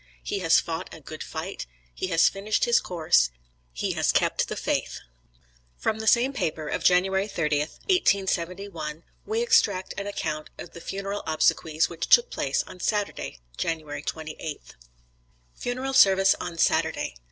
[0.23, 3.29] He has fought a good fight, he has finished his course,
[3.71, 4.99] he has kept the faith.
[5.77, 11.21] From the same paper, of January 30th, 1871, we extract an account of the funeral
[11.27, 14.73] obsequies which took place on Saturday, January 28th.
[15.53, 17.13] FUNERAL SERVICE ON SATURDAY.